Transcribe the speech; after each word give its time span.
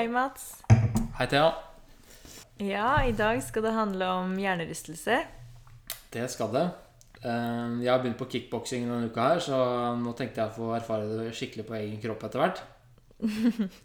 Hei, 0.00 0.06
Mats. 0.08 0.62
Hei, 1.18 1.26
Thea. 1.28 1.50
Ja, 2.56 3.02
i 3.04 3.12
dag 3.12 3.42
skal 3.44 3.66
det 3.66 3.72
handle 3.76 4.06
om 4.22 4.30
hjernerystelse. 4.40 5.18
Det 6.14 6.22
skal 6.32 6.48
det. 6.54 6.62
Eh, 7.20 7.74
Jeg 7.84 7.90
har 7.92 7.98
begynt 8.00 8.16
på 8.16 8.24
kickboksing 8.32 8.86
denne 8.88 9.10
uka 9.10 9.26
her, 9.34 9.42
så 9.44 9.58
nå 10.00 10.14
tenkte 10.16 10.40
jeg 10.40 10.48
å 10.48 10.56
få 10.56 10.70
erfare 10.78 11.04
det 11.18 11.34
skikkelig 11.36 11.66
på 11.68 11.76
egen 11.82 12.00
kropp 12.00 12.24
etter 12.30 12.40
hvert. 12.40 12.62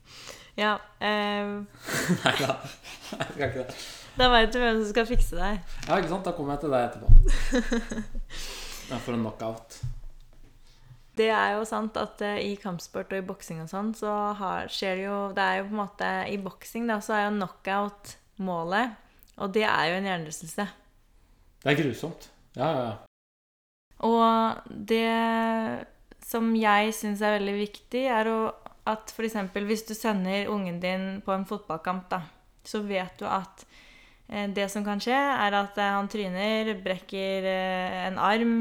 Ja, 0.56 0.78
eh, 1.04 1.50
Nei 2.24 2.32
da, 2.40 2.54
jeg 2.64 3.26
skal 3.34 3.50
ikke 3.50 3.66
det. 3.66 3.74
da 4.16 4.30
veit 4.32 4.54
du 4.56 4.62
hvem 4.62 4.78
som 4.80 4.88
skal 4.94 5.10
fikse 5.10 5.36
deg. 5.36 5.58
Ja, 5.90 5.98
ikke 6.00 6.14
sant? 6.14 6.24
Da 6.24 6.32
kommer 6.38 6.56
jeg 6.56 6.62
til 6.64 6.72
deg 6.72 6.86
etterpå. 6.88 7.10
Jeg 8.94 9.02
får 9.04 9.18
en 9.18 9.26
knockout. 9.26 9.76
Det 11.16 11.30
er 11.32 11.56
jo 11.56 11.64
sant 11.68 11.96
at 12.00 12.22
uh, 12.26 12.36
i 12.42 12.56
kampsport 12.60 13.14
og 13.14 13.22
i 13.22 13.26
boksing 13.26 13.62
og 13.64 13.72
sånn, 13.72 13.94
så 13.96 14.12
har, 14.40 14.70
skjer 14.72 15.00
det 15.00 15.06
jo 15.08 15.20
Det 15.36 15.44
er 15.44 15.60
jo 15.62 15.68
på 15.70 15.76
en 15.76 15.82
måte 15.82 16.12
I 16.32 16.38
boksing, 16.44 16.90
da, 16.92 17.00
så 17.04 17.16
er 17.16 17.26
jo 17.28 17.36
knockout 17.38 18.16
målet, 18.44 18.96
og 19.40 19.54
det 19.56 19.64
er 19.64 19.90
jo 19.90 20.00
en 20.00 20.10
hjernerystelse. 20.10 20.66
Det 21.64 21.72
er 21.72 21.78
grusomt. 21.80 22.30
Ja, 22.56 22.68
ja, 22.68 22.84
ja. 22.90 22.96
Og 24.04 24.72
det 24.92 25.88
som 26.26 26.52
jeg 26.58 26.94
syns 26.98 27.24
er 27.24 27.38
veldig 27.38 27.56
viktig, 27.62 28.04
er 28.12 28.30
å, 28.30 28.40
at 28.90 29.14
f.eks. 29.14 29.38
hvis 29.56 29.86
du 29.88 29.94
sender 29.96 30.50
ungen 30.52 30.82
din 30.84 31.08
på 31.26 31.34
en 31.36 31.46
fotballkamp, 31.48 32.08
da, 32.12 32.24
så 32.66 32.82
vet 32.86 33.16
du 33.22 33.28
at 33.30 33.66
eh, 34.28 34.50
det 34.54 34.68
som 34.74 34.86
kan 34.86 35.02
skje, 35.02 35.16
er 35.16 35.58
at 35.58 35.78
eh, 35.80 35.94
han 35.96 36.10
tryner, 36.12 36.74
brekker 36.84 37.50
eh, 37.52 38.02
en 38.08 38.20
arm 38.22 38.58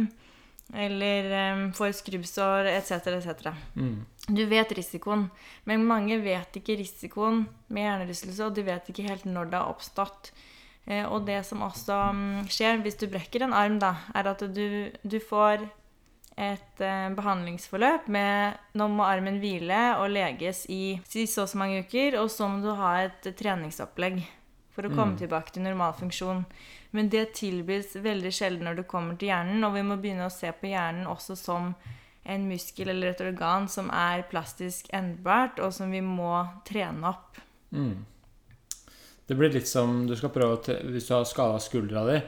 eller 0.72 1.54
um, 1.54 1.68
får 1.76 1.92
skrubbsår 2.00 2.70
etc., 2.72 2.90
etc. 3.12 3.52
Mm. 3.76 4.04
Du 4.28 4.44
vet 4.48 4.72
risikoen, 4.72 5.28
men 5.68 5.84
mange 5.86 6.18
vet 6.24 6.56
ikke 6.56 6.78
risikoen 6.80 7.44
med 7.68 7.84
hjernerystelse, 7.84 8.46
og 8.46 8.56
de 8.56 8.64
vet 8.66 8.88
ikke 8.90 9.06
helt 9.06 9.28
når 9.28 9.52
det 9.52 9.60
har 9.60 9.70
oppstått. 9.74 10.32
Eh, 10.86 11.04
og 11.04 11.26
det 11.28 11.42
som 11.48 11.64
også 11.64 12.00
um, 12.12 12.44
skjer 12.48 12.80
hvis 12.84 12.98
du 13.00 13.08
brekker 13.12 13.44
en 13.44 13.56
arm, 13.56 13.78
da, 13.82 13.96
er 14.16 14.32
at 14.32 14.44
du, 14.56 14.90
du 15.04 15.18
får 15.20 15.66
et 16.34 16.80
eh, 16.82 17.10
behandlingsforløp 17.14 18.08
med 18.10 18.56
Nå 18.74 18.88
må 18.90 19.04
armen 19.06 19.36
hvile 19.38 19.82
og 20.00 20.08
leges 20.10 20.64
i 20.66 20.96
så 21.06 21.44
og 21.44 21.52
så 21.52 21.60
mange 21.60 21.84
uker, 21.84 22.18
og 22.18 22.30
så 22.32 22.48
må 22.50 22.64
du 22.64 22.72
ha 22.74 22.96
et 23.04 23.28
treningsopplegg 23.38 24.24
for 24.74 24.82
å 24.86 24.90
komme 24.94 25.14
Mm. 25.14 25.18
tilbake 25.18 25.52
til 25.52 25.62
normal 25.62 25.92
funksjon. 25.94 26.44
Men 26.92 27.08
det 27.08 27.34
tilbys 27.34 27.94
veldig 27.96 28.32
sjelden 28.32 28.64
når 28.64 28.76
du 28.76 28.82
kommer 28.82 29.16
til 29.18 29.28
hjernen, 29.28 29.64
og 29.64 29.74
vi 29.74 29.82
må 29.82 29.96
begynne 30.00 30.26
å 30.26 30.32
se 30.32 30.50
på 30.52 30.70
hjernen 30.70 31.06
også 31.06 31.36
som 31.36 31.74
en 32.24 32.48
muskel 32.48 32.88
eller 32.88 33.08
et 33.12 33.20
organ 33.20 33.68
som 33.68 33.90
er 33.90 34.22
plastisk 34.30 34.88
endbart, 34.92 35.60
og 35.60 35.72
som 35.72 35.90
vi 35.90 36.00
må 36.00 36.48
trene 36.64 37.08
opp. 37.08 37.36
Mm. 37.72 38.04
Det 39.26 39.36
blir 39.36 39.52
litt 39.52 39.68
som 39.68 40.06
du 40.06 40.14
skal 40.16 40.30
prøve 40.30 40.58
å 40.58 40.92
Hvis 40.92 41.08
du 41.08 41.14
har 41.14 41.24
skada 41.24 41.58
skuldra 41.58 42.04
di, 42.06 42.20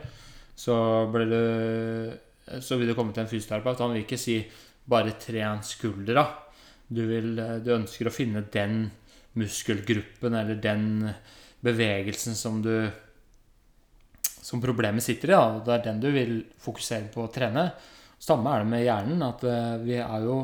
så, 0.56 1.06
blir 1.12 1.26
du, 1.28 2.60
så 2.60 2.78
vil 2.78 2.88
du 2.88 2.94
komme 2.94 3.12
til 3.12 3.24
en 3.24 3.28
fysioterapeut. 3.28 3.80
Han 3.80 3.92
vil 3.92 4.04
ikke 4.04 4.18
si 4.18 4.38
'bare 4.88 5.18
tren 5.20 5.58
skuldra'. 5.60 6.26
Du, 6.88 7.06
vil, 7.06 7.36
du 7.36 7.70
ønsker 7.74 8.06
å 8.06 8.14
finne 8.14 8.44
den 8.52 8.90
muskelgruppen 9.34 10.34
eller 10.34 10.54
den 10.54 11.14
bevegelsen 11.66 12.38
som 12.38 12.62
du 12.64 12.86
som 14.46 14.62
problemet 14.62 15.02
sitter 15.02 15.32
i. 15.32 15.34
Da. 15.34 15.62
Det 15.66 15.74
er 15.74 15.84
den 15.88 16.02
du 16.02 16.10
vil 16.14 16.36
fokusere 16.62 17.10
på 17.10 17.24
å 17.24 17.32
trene. 17.34 17.66
Samme 18.22 18.52
er 18.52 18.62
det 18.62 18.70
med 18.70 18.84
hjernen. 18.84 19.24
at 19.26 19.42
eh, 19.42 19.72
Vi 19.82 19.96
er 19.98 20.26
jo 20.26 20.38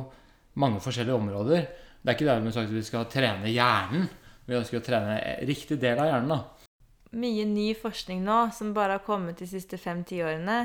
mange 0.59 0.83
forskjellige 0.83 1.19
områder. 1.21 1.69
Det 2.03 2.11
er 2.11 2.19
ikke 2.19 2.33
dermed 2.33 2.55
sagt 2.55 2.73
at 2.73 2.75
vi 2.75 2.83
skal 2.87 3.07
trene 3.11 3.53
hjernen. 3.53 4.09
Vi 4.49 4.59
ønsker 4.59 4.81
å 4.81 4.85
trene 4.85 5.21
riktig 5.47 5.79
del 5.81 6.03
av 6.03 6.11
hjernen. 6.11 6.35
da. 6.35 6.41
Mye 7.13 7.45
ny 7.47 7.69
forskning 7.79 8.25
nå, 8.27 8.39
som 8.57 8.73
bare 8.75 8.99
har 8.99 9.07
kommet 9.07 9.39
de 9.39 9.47
siste 9.47 9.79
fem-ti 9.79 10.23
årene, 10.25 10.65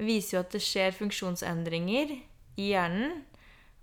viser 0.00 0.38
jo 0.38 0.42
at 0.42 0.54
det 0.54 0.64
skjer 0.64 0.96
funksjonsendringer 0.96 2.16
i 2.58 2.70
hjernen. 2.72 3.20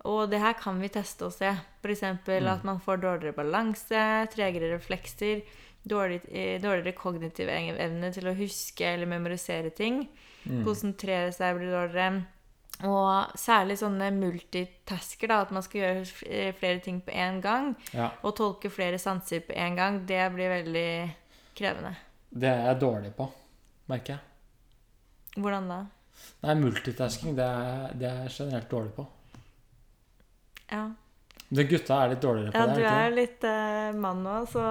Og 0.05 0.27
det 0.29 0.41
her 0.43 0.53
kan 0.59 0.81
vi 0.81 0.91
teste 0.93 1.29
og 1.29 1.33
se. 1.33 1.53
F.eks. 1.79 2.03
Mm. 2.27 2.49
at 2.51 2.65
man 2.67 2.81
får 2.83 2.99
dårligere 3.01 3.37
balanse, 3.37 4.01
tregere 4.33 4.75
reflekser, 4.75 5.45
dårlig, 5.85 6.21
eh, 6.29 6.61
dårligere 6.61 6.95
kognitiv 6.97 7.49
evne 7.49 8.11
til 8.13 8.27
å 8.27 8.35
huske 8.37 8.85
eller 8.85 9.09
memorisere 9.09 9.69
ting. 9.69 10.07
Mm. 10.45 10.63
Konsentrere 10.65 11.33
seg 11.33 11.57
blir 11.57 11.73
dårligere. 11.73 12.25
Og 12.83 13.37
særlig 13.39 13.77
sånne 13.79 14.09
multitasker, 14.11 15.31
da, 15.31 15.39
at 15.45 15.51
man 15.55 15.63
skal 15.63 15.81
gjøre 15.81 16.01
eh, 16.27 16.51
flere 16.57 16.81
ting 16.83 16.99
på 17.05 17.13
én 17.15 17.39
gang. 17.43 17.71
Ja, 17.95 18.11
Og 18.23 18.35
tolke 18.35 18.69
flere 18.69 18.99
sanser 18.99 19.45
på 19.47 19.55
én 19.55 19.77
gang, 19.77 20.01
det 20.05 20.19
blir 20.33 20.51
veldig 20.51 20.89
krevende. 21.55 21.95
Det 22.35 22.51
er 22.51 22.65
jeg 22.67 22.81
dårlig 22.81 23.13
på, 23.15 23.29
merker 23.87 24.17
jeg. 24.17 25.39
Hvordan 25.39 25.71
da? 25.71 25.79
Nei, 26.43 26.55
multitasking 26.59 27.35
det 27.37 27.45
er, 27.45 27.95
det 27.95 28.09
er 28.09 28.21
jeg 28.25 28.35
generelt 28.39 28.69
dårlig 28.71 28.93
på. 28.97 29.07
Ja, 30.71 30.89
Det 31.49 31.67
gutta 31.69 32.01
er 32.03 32.13
litt 32.13 32.23
dårligere 32.23 32.51
på 32.51 32.61
ja 32.61 32.67
det. 32.67 32.75
du 32.77 32.85
er 32.89 33.15
litt 33.15 33.45
uh, 33.45 33.97
mann 34.01 34.23
nå, 34.25 34.37
så 34.49 34.63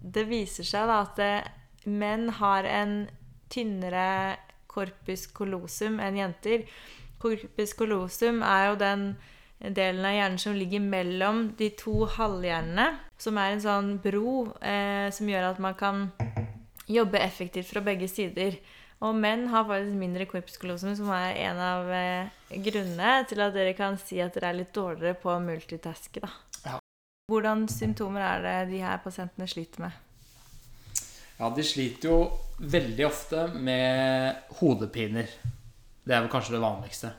det 0.00 0.26
viser 0.28 0.66
seg 0.68 0.90
da 0.90 1.00
at 1.06 1.20
det, 1.20 1.34
menn 1.84 2.28
har 2.40 2.68
en 2.68 2.96
tynnere 3.52 4.36
corpus 4.70 5.26
callosum 5.32 6.00
enn 6.02 6.18
jenter. 6.18 6.66
Corpus 7.22 7.74
callosum 7.76 8.42
er 8.44 8.70
jo 8.70 8.78
den 8.80 9.06
delen 9.60 10.04
av 10.04 10.16
hjernen 10.16 10.40
som 10.40 10.56
ligger 10.56 10.82
mellom 10.82 11.46
de 11.58 11.70
to 11.78 12.04
halvhjernene, 12.16 12.88
som 13.20 13.38
er 13.40 13.54
en 13.54 13.64
sånn 13.64 13.90
bro 14.04 14.50
eh, 14.60 15.08
som 15.14 15.28
gjør 15.30 15.52
at 15.52 15.60
man 15.62 15.76
kan 15.78 16.08
jobbe 16.90 17.20
effektivt 17.22 17.70
fra 17.70 17.80
begge 17.84 18.08
sider. 18.10 18.58
Og 19.04 19.16
menn 19.20 19.48
har 19.52 19.66
faktisk 19.68 19.98
mindre 20.00 20.24
corpus 20.30 20.56
som 20.80 21.10
er 21.12 21.36
en 21.44 21.58
av 21.60 21.90
eh, 21.92 22.30
grunnene 22.64 23.26
til 23.28 23.42
at 23.44 23.52
dere 23.52 23.74
kan 23.76 23.98
si 24.00 24.20
at 24.24 24.32
dere 24.36 24.52
er 24.52 24.58
litt 24.62 24.72
dårligere 24.72 25.18
på 25.20 25.32
å 25.34 25.40
multitaske. 25.44 26.22
Da. 26.24 26.30
Ja. 26.64 26.78
Hvordan 27.28 27.66
symptomer 27.68 28.24
er 28.24 28.44
det 28.46 28.54
de 28.72 28.80
her 28.84 29.02
pasientene 29.04 29.48
sliter 29.50 29.84
med? 29.84 30.00
Ja, 31.36 31.50
de 31.50 31.64
sliter 31.66 32.08
jo 32.08 32.18
veldig 32.62 33.06
ofte 33.08 33.48
med 33.58 34.54
hodepiner. 34.60 35.28
Det 36.04 36.14
er 36.14 36.22
vel 36.24 36.32
kanskje 36.32 36.54
det 36.56 36.62
vanligste. 36.64 37.12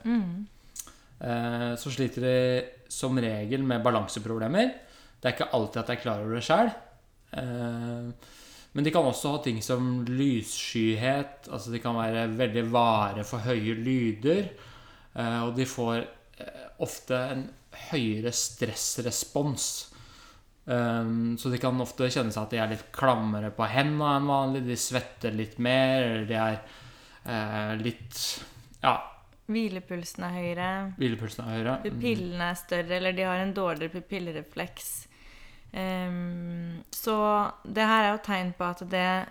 Eh, 1.20 1.70
Så 1.78 1.92
sliter 1.94 2.26
de 2.26 2.36
som 2.90 3.18
regel 3.18 3.62
med 3.66 3.84
balanseproblemer. 3.84 4.72
Det 5.20 5.30
er 5.30 5.36
ikke 5.36 5.52
alltid 5.54 5.82
at 5.82 5.92
jeg 5.94 6.02
klarer 6.02 6.34
det 6.34 6.42
sjøl. 6.46 6.72
Men 8.76 8.84
de 8.84 8.92
kan 8.92 9.06
også 9.08 9.30
ha 9.32 9.38
ting 9.44 9.62
som 9.64 10.02
lysskyhet. 10.04 11.48
Altså 11.48 11.72
de 11.72 11.80
kan 11.80 11.96
være 11.96 12.26
veldig 12.36 12.64
vare 12.74 13.24
for 13.24 13.40
høye 13.46 13.74
lyder. 13.80 14.50
eh, 15.16 15.38
Og 15.46 15.54
de 15.56 15.64
får 15.68 16.02
eh, 16.44 16.66
ofte 16.84 17.16
en 17.32 17.46
høyere 17.90 18.32
stressrespons. 18.36 19.92
Um, 20.66 21.36
så 21.38 21.46
de 21.52 21.60
kan 21.62 21.78
ofte 21.80 22.08
kjenne 22.10 22.32
seg 22.34 22.42
at 22.42 22.50
de 22.50 22.58
er 22.58 22.70
litt 22.72 22.88
klammere 22.92 23.52
på 23.54 23.68
hendene 23.70 24.16
enn 24.18 24.26
vanlig. 24.26 24.64
De 24.66 24.76
svetter 24.76 25.32
litt 25.36 25.60
mer, 25.62 26.02
eller 26.02 26.24
de 26.26 26.34
er 26.42 26.56
eh, 27.24 27.74
litt 27.84 28.18
Ja, 28.82 28.96
Hvilepulsen 29.46 30.24
er 30.26 30.32
høyere. 30.34 30.68
hvilepulsen 30.98 31.44
er 31.44 31.52
høyere. 31.54 31.74
Pupillene 31.84 32.48
er 32.50 32.56
større, 32.58 32.96
eller 32.98 33.14
de 33.14 33.22
har 33.28 33.38
en 33.44 33.52
dårligere 33.54 33.94
pupillrefleks. 34.00 34.88
Ehm, 35.72 36.82
så 36.92 37.16
det 37.64 37.86
her 37.86 38.04
er 38.04 38.12
jo 38.12 38.24
tegn 38.24 38.52
på 38.56 38.64
at 38.64 38.82
det 38.90 39.26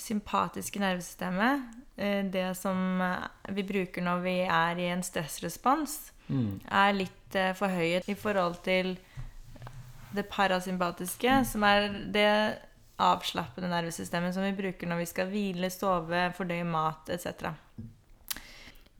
sympatiske 0.00 0.80
nervesystemet, 0.80 1.62
eh, 1.96 2.24
det 2.32 2.56
som 2.56 3.00
eh, 3.00 3.28
vi 3.52 3.62
bruker 3.62 4.02
når 4.02 4.22
vi 4.24 4.36
er 4.46 4.78
i 4.78 4.90
en 4.92 5.02
stressrespons, 5.02 6.12
Mm. 6.32 6.60
er 6.70 6.92
litt 6.92 7.34
eh, 7.34 7.52
forhøyet 7.52 8.08
i 8.08 8.14
forhold 8.14 8.62
til 8.64 8.94
det 10.14 10.26
parasympatiske, 10.30 11.44
som 11.44 11.64
er 11.66 11.88
det 12.14 12.58
avslappende 13.02 13.68
nervesystemet 13.68 14.32
som 14.34 14.44
vi 14.46 14.52
bruker 14.56 14.88
når 14.88 15.02
vi 15.02 15.08
skal 15.10 15.28
hvile, 15.28 15.70
sove, 15.70 16.32
fordøye 16.36 16.64
mat 16.64 17.10
etc. 17.12 17.50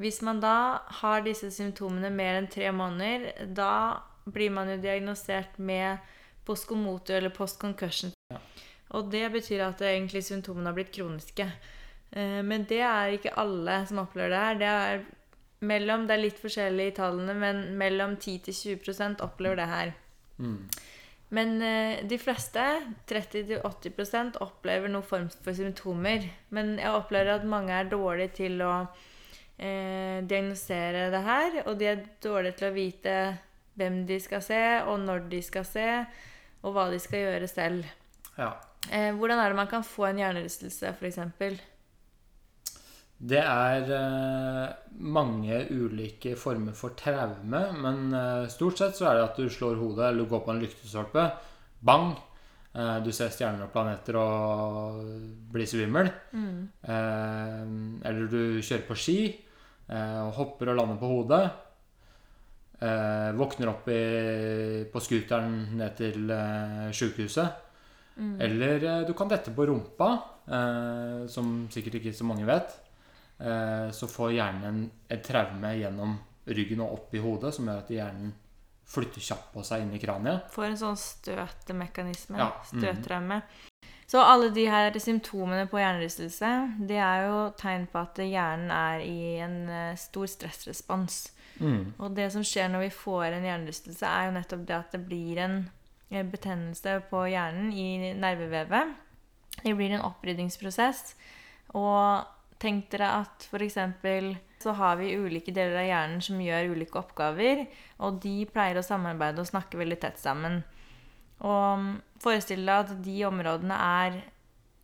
Hvis 0.02 0.22
man 0.22 0.40
da 0.43 0.81
har 1.00 1.22
disse 1.22 1.50
symptomene 1.55 2.11
mer 2.11 2.40
enn 2.40 2.50
tre 2.50 2.72
måneder, 2.75 3.46
da 3.55 4.02
blir 4.26 4.50
man 4.50 4.69
jo 4.72 4.81
diagnosert 4.82 5.58
med 5.58 5.99
postkomotor 6.48 7.18
eller 7.18 7.34
postconcussion. 7.34 8.12
Ja. 8.32 8.40
Og 8.96 9.08
det 9.12 9.24
betyr 9.32 9.64
at 9.66 9.80
det 9.80 9.92
egentlig 9.94 10.24
symptomene 10.26 10.68
har 10.68 10.76
blitt 10.76 10.92
kroniske. 10.94 11.46
Eh, 12.10 12.42
Men 12.42 12.64
det 12.68 12.82
er 12.84 13.16
ikke 13.16 13.36
alle 13.40 13.86
som 13.88 14.02
opplever 14.04 14.30
det 14.30 14.40
her. 14.44 14.58
Det 14.60 14.72
er 14.72 15.04
mellom, 15.60 16.06
det 16.06 16.16
er 16.16 16.24
litt 16.26 16.40
forskjellig 16.42 16.88
i 16.90 16.96
tallene, 16.96 17.34
men 17.38 17.62
mellom 17.78 18.16
10-20% 18.16 19.22
opplever 19.24 19.62
det 19.62 19.68
her. 19.70 19.94
Mm. 20.38 20.58
Men 21.32 21.62
eh, 21.64 22.02
de 22.04 22.18
fleste, 22.20 22.64
30-80% 23.08 24.36
opplever 24.44 24.92
noen 24.92 25.06
form 25.06 25.30
for 25.32 25.56
symptomer. 25.56 26.26
Men 26.52 26.76
jeg 26.80 26.92
opplever 26.92 27.38
at 27.38 27.48
mange 27.48 27.72
er 27.72 27.88
dårlige 27.88 28.34
til 28.42 28.60
å 28.66 28.74
eh, 29.56 30.20
diagnosere 30.28 31.08
det 31.14 31.22
her. 31.24 31.62
Og 31.64 31.78
de 31.80 31.88
er 31.94 32.04
dårlige 32.20 32.58
til 32.60 32.68
å 32.68 32.76
vite 32.76 33.16
hvem 33.80 34.02
de 34.04 34.20
skal 34.20 34.44
se, 34.44 34.60
og 34.84 35.00
når 35.06 35.24
de 35.32 35.40
skal 35.46 35.64
se. 35.64 35.88
Og 36.62 36.75
hva 36.75 36.88
de 36.93 37.00
skal 37.03 37.26
gjøre 37.26 37.50
selv. 37.50 37.85
Ja. 38.38 38.55
Eh, 38.91 39.11
hvordan 39.14 39.38
er 39.38 39.53
det 39.53 39.59
man 39.59 39.70
kan 39.70 39.85
få 39.87 40.09
en 40.09 40.23
hjernerystelse, 40.23 40.94
f.eks.? 40.97 41.20
Det 43.23 43.38
er 43.38 43.87
eh, 43.94 44.73
mange 45.06 45.61
ulike 45.70 46.35
former 46.35 46.75
for 46.75 46.97
traume, 46.99 47.62
men 47.79 48.11
eh, 48.19 48.50
stort 48.50 48.81
sett 48.81 48.99
så 48.99 49.11
er 49.11 49.19
det 49.19 49.26
at 49.29 49.38
du 49.38 49.47
slår 49.47 49.79
hodet 49.79 50.09
eller 50.09 50.25
du 50.25 50.32
går 50.32 50.43
på 50.43 50.55
en 50.55 50.62
lyktestolpe. 50.64 51.26
Bang! 51.87 52.17
Eh, 52.75 52.99
du 53.05 53.12
ser 53.14 53.31
stjerner 53.31 53.69
og 53.69 53.73
planeter 53.75 54.19
og 54.19 55.05
blir 55.55 55.69
svimmel. 55.70 56.11
Mm. 56.32 58.03
eller 58.03 58.26
du 58.32 58.59
kjører 58.59 58.87
på 58.88 58.99
ski 58.99 59.19
eh, 59.29 60.20
og 60.25 60.32
hopper 60.41 60.73
og 60.73 60.81
lander 60.81 60.99
på 60.99 61.12
hodet. 61.12 61.44
Eh, 62.82 63.32
våkner 63.38 63.70
opp 63.70 63.88
i, 63.94 64.00
på 64.90 65.00
scooteren 65.05 65.76
ned 65.79 65.94
til 66.00 66.31
eh, 66.34 66.88
sjukehuset. 66.90 67.69
Eller 68.43 68.84
eh, 68.84 69.02
du 69.06 69.14
kan 69.17 69.31
dette 69.31 69.55
på 69.55 69.67
rumpa, 69.70 70.08
eh, 70.50 71.26
som 71.31 71.52
sikkert 71.73 72.00
ikke 72.00 72.14
så 72.17 72.26
mange 72.26 72.49
vet. 72.49 72.75
Eh, 73.38 73.88
så 73.94 74.08
får 74.11 74.34
hjernen 74.37 74.69
en, 74.69 74.84
et 75.14 75.23
traume 75.25 75.73
gjennom 75.79 76.19
ryggen 76.50 76.82
og 76.82 76.96
opp 76.99 77.14
i 77.14 77.23
hodet, 77.23 77.55
som 77.55 77.70
gjør 77.70 77.84
at 77.84 77.93
hjernen 77.94 78.32
flytter 78.93 79.25
kjapt 79.25 79.52
på 79.55 79.62
seg 79.64 79.85
inn 79.85 79.94
i 79.96 80.00
kraniet. 80.02 80.50
Får 80.52 80.69
en 80.69 80.81
sånn 80.81 80.99
støtemekanisme. 81.00 82.40
Ja, 82.40 82.50
Støttraume. 82.67 83.40
Så 84.12 84.20
alle 84.20 84.50
de 84.53 84.67
her 84.69 84.93
symptomene 85.00 85.64
på 85.70 85.79
hjernerystelse, 85.81 86.49
det 86.85 86.99
er 87.00 87.23
jo 87.31 87.37
tegn 87.56 87.87
på 87.88 88.03
at 88.03 88.19
hjernen 88.20 88.69
er 88.76 89.05
i 89.06 89.38
en 89.41 89.55
eh, 89.73 89.94
stor 89.97 90.29
stressrespons. 90.29 91.23
Mm. 91.62 91.94
Og 91.97 92.12
det 92.19 92.26
som 92.35 92.44
skjer 92.44 92.69
når 92.69 92.85
vi 92.85 92.91
får 92.93 93.31
en 93.31 93.47
hjernerystelse, 93.49 94.05
er 94.05 94.26
jo 94.26 94.35
nettopp 94.37 94.67
det 94.69 94.76
at 94.76 94.93
det 94.93 95.00
blir 95.06 95.41
en 95.41 95.56
eh, 96.11 96.26
betennelse 96.29 96.99
på 97.09 97.25
hjernen 97.32 97.73
i 97.73 98.12
nervevevet. 98.12 98.93
Det 99.62 99.73
blir 99.81 99.97
en 99.97 100.05
oppryddingsprosess. 100.11 101.14
Og 101.81 102.29
tenk 102.61 102.93
dere 102.93 103.09
at 103.23 103.49
f.eks. 103.49 103.81
så 104.61 104.76
har 104.76 105.00
vi 105.00 105.17
ulike 105.17 105.56
deler 105.56 105.81
av 105.81 105.88
hjernen 105.88 106.20
som 106.20 106.44
gjør 106.44 106.75
ulike 106.76 107.00
oppgaver, 107.00 107.64
og 108.05 108.20
de 108.20 108.43
pleier 108.53 108.76
å 108.76 108.85
samarbeide 108.85 109.41
og 109.41 109.49
snakke 109.49 109.81
veldig 109.81 110.03
tett 110.05 110.20
sammen. 110.20 110.61
Og 111.42 111.88
forestill 112.22 112.62
deg 112.66 112.84
at 112.84 112.94
de 113.02 113.16
områdene 113.26 113.76
er 113.76 114.20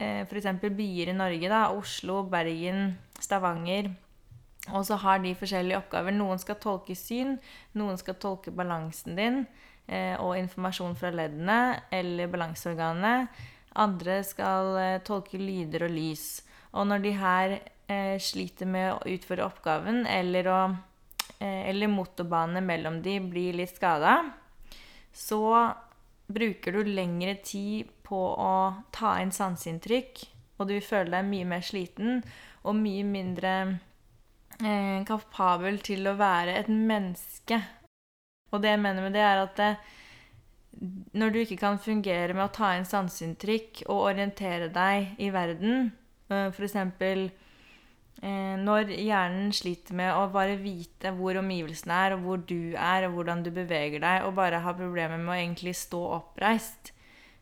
eh, 0.02 0.24
f.eks. 0.26 0.50
byer 0.62 1.12
i 1.12 1.16
Norge. 1.16 1.48
da, 1.48 1.68
Oslo, 1.70 2.22
Bergen, 2.30 2.98
Stavanger. 3.20 3.92
Og 4.74 4.84
så 4.84 4.98
har 5.00 5.22
de 5.22 5.36
forskjellige 5.38 5.78
oppgaver. 5.78 6.12
Noen 6.12 6.40
skal 6.42 6.58
tolke 6.60 6.96
syn, 6.98 7.38
noen 7.78 7.98
skal 8.00 8.18
tolke 8.20 8.52
balansen 8.52 9.16
din 9.16 9.44
eh, 9.86 10.16
og 10.20 10.36
informasjon 10.36 10.98
fra 10.98 11.12
leddene 11.14 11.78
eller 11.94 12.28
balanseorganene. 12.32 13.28
Andre 13.78 14.20
skal 14.26 14.74
eh, 14.80 15.00
tolke 15.06 15.40
lyder 15.40 15.86
og 15.86 15.94
lys. 15.94 16.28
Og 16.76 16.88
når 16.90 17.04
de 17.04 17.14
her 17.16 17.56
eh, 17.88 18.16
sliter 18.20 18.68
med 18.68 18.92
å 18.92 19.14
utføre 19.14 19.46
oppgaven, 19.46 20.04
eller, 20.10 20.50
å, 20.52 20.60
eh, 21.38 21.68
eller 21.70 21.92
motorbanene 21.92 22.64
mellom 22.64 23.00
de 23.04 23.18
blir 23.24 23.56
litt 23.56 23.76
skada, 23.78 24.20
så 25.14 25.40
bruker 26.28 26.76
du 26.76 26.84
lengre 26.84 27.34
tid 27.44 27.88
på 28.06 28.18
å 28.36 28.52
ta 28.94 29.16
inn 29.22 29.32
sanseinntrykk, 29.34 30.24
og 30.58 30.70
du 30.70 30.78
føler 30.84 31.12
deg 31.16 31.28
mye 31.28 31.48
mer 31.48 31.64
sliten 31.64 32.22
og 32.66 32.76
mye 32.76 33.04
mindre 33.06 33.54
eh, 34.60 35.00
kapabel 35.08 35.80
til 35.84 36.08
å 36.10 36.16
være 36.18 36.58
et 36.60 36.68
menneske. 36.72 37.60
Og 38.52 38.62
det 38.64 38.74
jeg 38.74 38.82
mener 38.82 39.04
med 39.04 39.16
det, 39.16 39.24
er 39.24 39.42
at 39.44 39.56
det, 39.60 39.72
når 41.18 41.32
du 41.32 41.40
ikke 41.42 41.60
kan 41.60 41.80
fungere 41.82 42.34
med 42.34 42.46
å 42.46 42.54
ta 42.54 42.74
inn 42.76 42.88
sanseinntrykk 42.88 43.84
og 43.88 44.08
orientere 44.12 44.70
deg 44.72 45.20
i 45.22 45.30
verden, 45.34 45.92
eh, 46.32 46.48
f.eks. 46.52 46.76
Eh, 48.18 48.54
når 48.58 48.90
hjernen 48.98 49.52
sliter 49.54 49.94
med 49.94 50.10
å 50.10 50.24
bare 50.34 50.56
vite 50.58 51.12
hvor 51.14 51.38
omgivelsene 51.38 51.98
er, 52.04 52.16
og 52.16 52.24
hvor 52.24 52.40
du 52.50 52.74
er, 52.74 53.06
og 53.06 53.14
hvordan 53.14 53.44
du 53.46 53.52
beveger 53.54 54.02
deg, 54.02 54.26
og 54.26 54.34
bare 54.38 54.62
har 54.64 54.78
problemer 54.78 55.20
med 55.20 55.30
å 55.30 55.38
egentlig 55.38 55.76
stå 55.78 56.00
oppreist, 56.16 56.92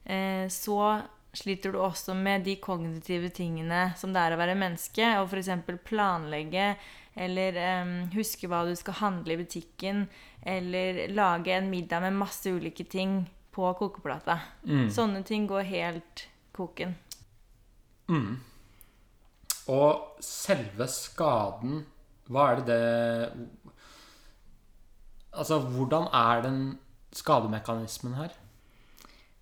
eh, 0.05 0.45
så 0.53 0.99
sliter 1.37 1.73
du 1.73 1.81
også 1.81 2.15
med 2.17 2.45
de 2.45 2.57
kognitive 2.61 3.31
tingene 3.33 3.91
som 3.97 4.13
det 4.13 4.23
er 4.23 4.37
å 4.37 4.41
være 4.41 4.57
menneske, 4.59 5.09
og 5.21 5.33
f.eks. 5.33 5.51
planlegge 5.89 6.75
eller 7.17 7.57
eh, 7.57 7.95
huske 8.13 8.49
hva 8.53 8.67
du 8.69 8.75
skal 8.77 9.01
handle 9.01 9.37
i 9.37 9.41
butikken, 9.41 10.05
eller 10.45 11.07
lage 11.17 11.57
en 11.57 11.71
middag 11.73 12.05
med 12.05 12.21
masse 12.21 12.53
ulike 12.53 12.85
ting 12.85 13.23
på 13.57 13.73
kokeplata. 13.79 14.37
Mm. 14.69 14.91
Sånne 14.93 15.25
ting 15.25 15.49
går 15.49 15.65
helt 15.73 16.27
koken. 16.57 16.93
Mm. 18.13 18.37
Og 19.73 20.23
selve 20.23 20.87
skaden 20.91 21.81
Hva 22.31 22.51
er 22.53 22.61
det 22.61 22.67
det 22.71 23.47
Altså, 25.37 25.59
hvordan 25.61 26.07
er 26.17 26.43
den 26.47 26.61
skademekanismen 27.13 28.15
her? 28.17 28.33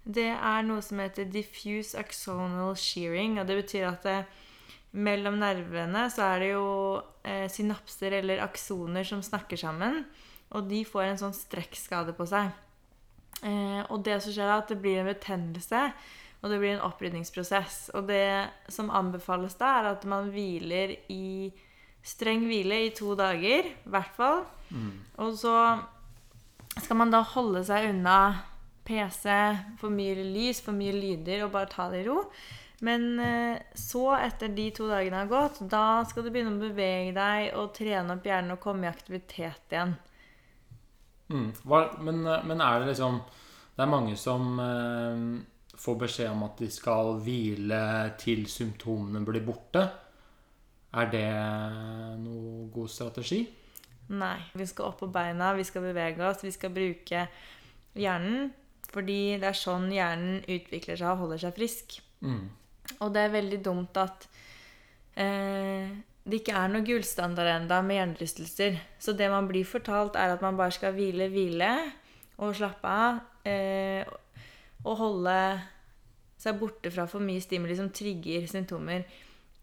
Det 0.05 0.27
er 0.27 0.65
noe 0.67 0.83
som 0.83 0.99
heter 0.99 1.29
diffuse 1.31 1.95
axonal 1.97 2.75
shearing, 2.77 3.39
og 3.39 3.47
det 3.47 3.61
betyr 3.63 3.87
at 3.89 4.03
det, 4.03 4.17
mellom 4.91 5.39
nervene 5.39 6.05
så 6.13 6.27
er 6.33 6.43
det 6.43 6.51
jo 6.51 6.67
eh, 7.23 7.47
synapser 7.51 8.19
eller 8.19 8.43
aksoner 8.45 9.07
som 9.07 9.23
snakker 9.25 9.59
sammen, 9.61 10.03
og 10.51 10.69
de 10.71 10.83
får 10.87 11.07
en 11.07 11.23
sånn 11.25 11.39
strekkskade 11.39 12.15
på 12.19 12.27
seg. 12.31 12.51
Eh, 13.43 13.81
og 13.89 14.05
det 14.07 14.21
som 14.23 14.35
skjer, 14.35 14.51
er 14.51 14.59
at 14.59 14.71
det 14.75 14.81
blir 14.83 15.01
en 15.01 15.11
betennelse, 15.13 15.87
og 16.45 16.53
det 16.53 16.59
blir 16.61 16.75
en 16.75 16.85
opprydningsprosess. 16.85 17.89
Og 17.97 18.05
det 18.11 18.29
som 18.69 18.93
anbefales 18.93 19.57
da, 19.57 19.79
er 19.81 19.95
at 19.95 20.05
man 20.05 20.29
hviler 20.35 20.93
i 21.09 21.49
streng 22.05 22.45
hvile 22.45 22.83
i 22.85 22.91
to 22.93 23.15
dager, 23.17 23.71
i 23.73 23.93
hvert 23.93 24.13
fall. 24.13 24.43
Og 25.25 25.39
så 25.41 25.55
skal 26.83 26.99
man 27.01 27.15
da 27.15 27.23
holde 27.33 27.63
seg 27.65 27.89
unna 27.95 28.19
PC, 28.85 29.31
for 29.81 29.95
mye 29.95 30.19
lys, 30.21 30.61
for 30.61 30.77
mye 30.77 30.93
lyder, 30.93 31.47
og 31.47 31.55
bare 31.55 31.71
ta 31.73 31.89
det 31.93 32.03
i 32.03 32.09
ro. 32.11 32.19
Men 32.85 33.07
eh, 33.23 33.63
så, 33.79 34.11
etter 34.19 34.51
de 34.53 34.67
to 34.77 34.91
dagene 34.91 35.23
har 35.23 35.31
gått, 35.31 35.63
da 35.71 36.03
skal 36.05 36.27
du 36.27 36.33
begynne 36.35 36.59
å 36.59 36.61
bevege 36.61 37.15
deg 37.17 37.55
og 37.57 37.73
trene 37.77 38.19
opp 38.19 38.27
hjernen 38.29 38.57
og 38.57 38.61
komme 38.61 38.85
i 38.85 38.91
aktivitet 38.91 39.73
igjen. 39.73 39.95
Mm. 41.33 41.49
Men, 42.05 42.21
men 42.45 42.61
er 42.61 42.83
det 42.83 42.91
liksom 42.91 43.15
Det 43.73 43.81
er 43.81 43.89
mange 43.89 44.13
som 44.21 44.59
eh, 44.61 45.23
får 45.81 45.99
beskjed 46.05 46.31
om 46.31 46.45
at 46.47 46.61
de 46.63 46.71
skal 46.73 47.19
hvile 47.25 47.83
til 48.21 48.47
symptomene 48.51 49.25
blir 49.27 49.45
borte. 49.47 49.85
Er 50.95 51.11
det 51.11 51.29
noe 52.23 52.69
god 52.75 52.91
strategi? 52.93 53.43
Nei. 54.15 54.39
Vi 54.55 54.67
skal 54.69 54.93
opp 54.93 55.01
på 55.03 55.11
beina, 55.13 55.55
vi 55.57 55.65
skal 55.67 55.89
bevege 55.89 56.23
oss, 56.29 56.45
vi 56.45 56.53
skal 56.55 56.75
bruke 56.75 57.27
hjernen. 57.99 58.53
Fordi 58.95 59.37
det 59.43 59.49
er 59.51 59.59
sånn 59.59 59.89
hjernen 59.91 60.43
utvikler 60.45 60.99
seg 61.01 61.11
og 61.11 61.25
holder 61.25 61.41
seg 61.47 61.57
frisk. 61.57 61.97
Mm. 62.23 62.47
Og 63.01 63.15
det 63.15 63.25
er 63.25 63.33
veldig 63.33 63.61
dumt 63.65 63.99
at 63.99 64.27
eh, 65.19 65.91
det 66.25 66.41
ikke 66.41 66.57
er 66.57 66.71
noe 66.71 66.87
gullstandard 66.87 67.51
enda 67.57 67.81
med 67.83 67.99
hjernerystelser. 67.99 68.79
Så 69.03 69.17
det 69.19 69.29
man 69.33 69.49
blir 69.51 69.67
fortalt, 69.67 70.19
er 70.21 70.37
at 70.37 70.45
man 70.45 70.61
bare 70.61 70.77
skal 70.77 70.95
hvile, 70.97 71.27
hvile 71.33 71.73
og 72.45 72.55
slappe 72.57 72.93
av. 73.09 73.19
Eh, 73.45 74.05
og 74.85 74.99
holde 75.01 75.37
seg 76.41 76.59
borte 76.61 76.91
fra 76.93 77.07
for 77.09 77.25
mye 77.25 77.41
stimuli 77.41 77.77
som 77.79 77.89
trigger 77.95 78.47
symptomer. 78.51 79.05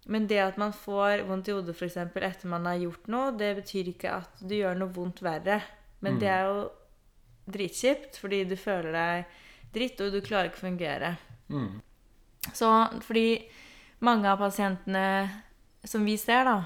Men 0.09 0.25
det 0.27 0.39
at 0.41 0.57
man 0.57 0.73
får 0.73 1.21
vondt 1.27 1.51
i 1.51 1.53
hodet 1.53 1.75
for 1.77 1.85
eksempel, 1.85 2.23
etter 2.25 2.49
man 2.49 2.65
har 2.65 2.79
gjort 2.81 3.07
noe, 3.13 3.35
det 3.37 3.51
betyr 3.59 3.91
ikke 3.91 4.15
at 4.17 4.39
du 4.41 4.55
gjør 4.57 4.79
noe 4.79 4.93
vondt 4.95 5.21
verre. 5.21 5.59
Men 6.01 6.15
Mm. 6.15 6.19
det 6.23 6.29
er 6.33 6.43
jo 6.47 6.63
dritkjipt, 7.51 8.17
fordi 8.17 8.43
du 8.49 8.55
føler 8.57 8.91
deg 8.95 9.25
dritt, 9.73 10.01
og 10.01 10.11
du 10.13 10.21
klarer 10.25 10.49
ikke 10.49 10.61
å 10.61 10.67
fungere. 10.67 11.11
Mm. 11.49 11.81
Så 12.53 12.69
fordi 13.05 13.45
mange 14.01 14.25
av 14.31 14.39
pasientene 14.41 15.29
som 15.85 16.05
vi 16.05 16.17
ser, 16.17 16.45
da, 16.49 16.57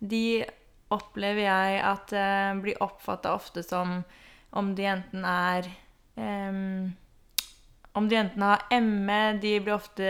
de 0.00 0.44
opplever 0.92 1.46
jeg 1.46 1.78
at 1.86 2.12
eh, 2.12 2.54
blir 2.60 2.82
oppfatta 2.82 3.32
ofte 3.34 3.62
som 3.64 4.02
om 4.52 4.74
de 4.74 4.84
enten 4.90 5.24
er 5.24 5.70
em, 6.20 6.92
Om 7.92 8.08
de 8.08 8.18
enten 8.22 8.44
har 8.44 8.62
ME, 8.80 9.22
de 9.42 9.56
blir 9.60 9.74
ofte 9.74 10.06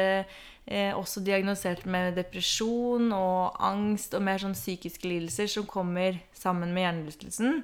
eh, 0.66 0.92
også 0.94 1.22
diagnosert 1.26 1.84
med 1.90 2.14
depresjon 2.18 3.10
og 3.16 3.56
angst 3.62 4.14
og 4.14 4.22
mer 4.22 4.42
sånn 4.42 4.54
psykiske 4.56 5.08
lidelser 5.08 5.50
som 5.50 5.66
kommer 5.68 6.20
sammen 6.36 6.74
med 6.74 6.86
hjernerystelsen. 6.86 7.62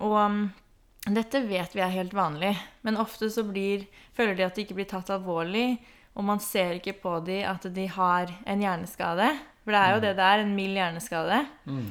Og 0.00 0.16
um, 0.18 0.42
dette 1.08 1.40
vet 1.48 1.72
vi 1.76 1.84
er 1.84 1.94
helt 1.94 2.12
vanlig, 2.16 2.52
men 2.84 3.00
ofte 3.00 3.30
så 3.32 3.44
blir, 3.48 3.86
føler 4.16 4.36
de 4.36 4.46
at 4.46 4.56
de 4.56 4.66
ikke 4.66 4.76
blir 4.76 4.90
tatt 4.90 5.12
alvorlig, 5.14 5.78
og 6.18 6.26
man 6.26 6.42
ser 6.42 6.76
ikke 6.76 6.98
på 7.00 7.14
de 7.24 7.40
at 7.46 7.64
de 7.72 7.86
har 7.88 8.32
en 8.44 8.64
hjerneskade. 8.64 9.30
For 9.64 9.72
det 9.72 9.80
er 9.80 9.94
jo 9.94 10.02
det 10.04 10.16
det 10.18 10.26
er, 10.26 10.42
en 10.42 10.56
mild 10.56 10.76
hjerneskade. 10.76 11.38
Mm. 11.64 11.86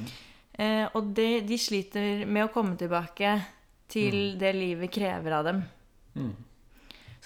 Eh, 0.60 0.86
og 0.98 1.13
de, 1.18 1.29
de 1.48 1.58
sliter 1.58 2.25
med 2.27 2.46
å 2.46 2.53
komme 2.53 2.75
tilbake 2.77 3.38
til 3.89 4.36
det 4.38 4.51
livet 4.58 4.91
krever 4.94 5.38
av 5.39 5.48
dem. 5.48 5.63
Mm. 6.20 6.34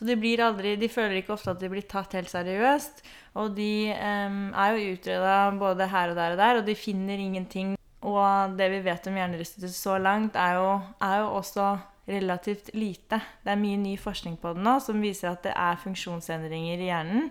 Så 0.03 0.09
de, 0.09 0.17
blir 0.19 0.41
aldri, 0.43 0.73
de 0.75 0.89
føler 0.91 1.21
ikke 1.21 1.31
ofte 1.37 1.53
at 1.53 1.61
de 1.61 1.69
blir 1.71 1.85
tatt 1.87 2.11
helt 2.17 2.27
seriøst. 2.27 2.97
Og 3.39 3.53
de 3.55 3.87
um, 3.95 4.49
er 4.51 4.73
jo 4.75 4.97
utreda 4.97 5.35
både 5.55 5.87
her 5.87 6.11
og 6.11 6.17
der 6.17 6.33
og 6.35 6.41
der, 6.41 6.57
og 6.59 6.65
de 6.67 6.75
finner 6.75 7.21
ingenting. 7.23 7.77
Og 8.03 8.57
det 8.59 8.67
vi 8.73 8.81
vet 8.83 9.07
om 9.07 9.15
hjernerystelse 9.15 9.71
så 9.71 9.95
langt, 10.03 10.35
er 10.35 10.57
jo, 10.59 10.73
er 11.07 11.21
jo 11.21 11.29
også 11.37 11.67
relativt 12.11 12.73
lite. 12.75 13.21
Det 13.45 13.53
er 13.53 13.61
mye 13.61 13.79
ny 13.79 13.93
forskning 13.95 14.35
på 14.41 14.51
det 14.57 14.65
nå 14.65 14.73
som 14.83 14.99
viser 14.99 15.29
at 15.31 15.45
det 15.47 15.53
er 15.55 15.79
funksjonsendringer 15.85 16.83
i 16.83 16.89
hjernen. 16.89 17.29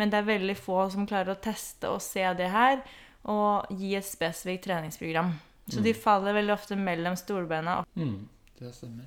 Men 0.00 0.08
det 0.08 0.22
er 0.22 0.30
veldig 0.30 0.56
få 0.56 0.86
som 0.96 1.04
klarer 1.04 1.34
å 1.34 1.42
teste 1.44 1.90
og 1.92 2.00
se 2.00 2.24
det 2.40 2.48
her 2.48 2.80
og 3.28 3.68
gi 3.76 3.92
et 4.00 4.08
spesifikt 4.08 4.64
treningsprogram. 4.70 5.34
Så 5.68 5.84
de 5.84 5.92
faller 5.92 6.32
veldig 6.40 6.56
ofte 6.56 6.80
mellom 6.80 7.20
stolbeina. 7.20 7.82
Mm, 7.92 8.22
det 8.56 8.72
stemmer. 8.72 9.04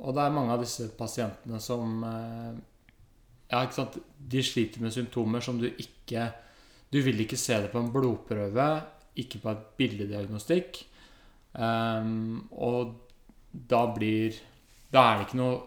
Og 0.00 0.16
det 0.16 0.24
er 0.24 0.34
mange 0.34 0.54
av 0.54 0.62
disse 0.62 0.88
pasientene 0.96 1.60
som 1.62 2.04
eh, 2.08 2.60
Ja, 3.50 3.64
ikke 3.64 3.80
sant. 3.80 3.98
De 4.16 4.42
sliter 4.46 4.82
med 4.82 4.94
symptomer 4.94 5.42
som 5.44 5.58
du 5.60 5.66
ikke 5.70 6.30
Du 6.90 7.00
vil 7.04 7.20
ikke 7.22 7.38
se 7.38 7.58
det 7.62 7.70
på 7.70 7.78
en 7.78 7.90
blodprøve, 7.94 8.68
ikke 9.18 9.38
på 9.42 9.50
et 9.52 9.66
bildediagnostikk. 9.78 10.80
Um, 11.54 12.48
og 12.50 12.96
da 13.52 13.84
blir 13.94 14.38
Da 14.90 15.04
er 15.04 15.18
det 15.18 15.28
ikke 15.28 15.38
noe 15.38 15.58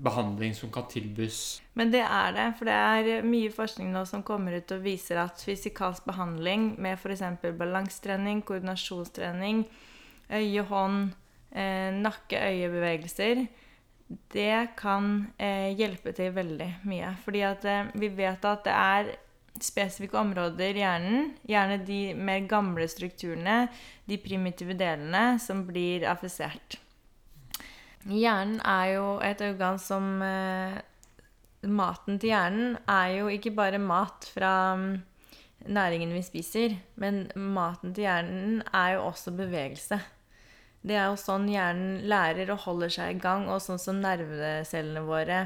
behandling 0.00 0.54
som 0.56 0.70
kan 0.72 0.86
tilbys. 0.88 1.60
Men 1.76 1.92
det 1.92 2.00
er 2.00 2.32
det, 2.32 2.46
for 2.58 2.68
det 2.68 2.76
er 2.76 3.26
mye 3.26 3.50
forskning 3.52 3.90
nå 3.92 4.06
som 4.08 4.22
kommer 4.24 4.56
ut 4.56 4.72
og 4.72 4.84
viser 4.84 5.20
at 5.20 5.42
fysikalsk 5.44 6.06
behandling 6.08 6.70
med 6.80 6.96
f.eks. 6.96 7.20
balansetrening, 7.58 8.40
koordinasjonstrening, 8.48 9.66
øye, 10.32 10.64
hånd, 10.70 11.10
eh, 11.52 11.90
nakke-øyebevegelser, 12.00 13.44
det 14.10 14.74
kan 14.78 15.30
eh, 15.38 15.70
hjelpe 15.78 16.12
til 16.16 16.32
veldig 16.34 16.70
mye. 16.88 17.14
Fordi 17.24 17.42
at 17.46 17.66
eh, 17.68 17.90
vi 17.94 18.10
vet 18.18 18.44
at 18.46 18.64
det 18.66 18.74
er 18.74 19.10
spesifikke 19.60 20.18
områder 20.18 20.76
i 20.78 20.82
hjernen, 20.82 21.32
gjerne 21.46 21.80
de 21.86 22.00
mer 22.16 22.46
gamle 22.50 22.86
strukturene, 22.90 23.66
de 24.08 24.18
primitive 24.22 24.74
delene, 24.78 25.38
som 25.42 25.64
blir 25.68 26.06
affisert. 26.08 26.78
Hjernen 28.08 28.62
er 28.64 28.94
jo 28.94 29.18
et 29.24 29.42
organ 29.44 29.78
som 29.78 30.14
eh, 30.24 30.78
Maten 31.60 32.16
til 32.16 32.30
hjernen 32.30 32.78
er 32.88 33.18
jo 33.18 33.26
ikke 33.28 33.50
bare 33.52 33.76
mat 33.76 34.24
fra 34.32 34.72
mm, 34.80 34.94
næringen 35.68 36.14
vi 36.16 36.22
spiser, 36.24 36.78
men 36.96 37.26
maten 37.36 37.92
til 37.92 38.06
hjernen 38.06 38.62
er 38.72 38.94
jo 38.94 39.02
også 39.10 39.34
bevegelse. 39.36 39.98
Det 40.80 40.96
er 40.96 41.10
jo 41.10 41.18
sånn 41.20 41.48
hjernen 41.50 42.06
lærer 42.08 42.54
og 42.54 42.64
holder 42.64 42.92
seg 42.94 43.16
i 43.16 43.20
gang, 43.20 43.48
og 43.52 43.60
sånn 43.64 43.80
som 43.80 44.00
nervecellene 44.00 45.04
våre 45.04 45.42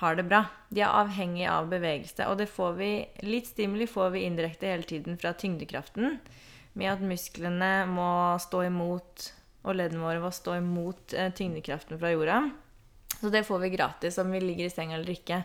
har 0.00 0.16
det 0.16 0.24
bra. 0.30 0.46
De 0.72 0.80
er 0.80 0.94
avhengig 1.02 1.44
av 1.50 1.68
bevegelse, 1.72 2.24
og 2.30 2.40
det 2.40 2.48
får 2.48 2.78
vi, 2.78 2.92
litt 3.26 3.50
stimuli 3.50 3.86
får 3.90 4.14
vi 4.14 4.24
indirekte 4.28 4.70
hele 4.70 4.88
tiden 4.88 5.20
fra 5.20 5.34
tyngdekraften, 5.36 6.16
med 6.72 6.88
at 6.88 7.04
musklene 7.04 7.74
må 7.90 8.08
stå 8.40 8.64
imot 8.70 9.28
og 9.62 9.78
leddene 9.78 10.02
våre 10.02 10.22
må 10.22 10.32
stå 10.34 10.56
imot 10.58 11.14
eh, 11.14 11.30
tyngdekraften 11.34 12.00
fra 12.00 12.10
jorda. 12.12 12.40
Så 13.20 13.30
det 13.30 13.44
får 13.46 13.62
vi 13.62 13.74
gratis 13.76 14.18
om 14.18 14.32
vi 14.34 14.40
ligger 14.42 14.66
i 14.66 14.72
senga 14.72 14.96
eller 14.96 15.14
ikke. 15.14 15.42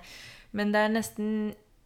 Men 0.57 0.74
det 0.74 0.81
er 0.81 0.93
nesten 0.93 1.29